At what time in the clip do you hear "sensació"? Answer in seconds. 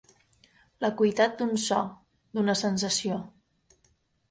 2.65-3.23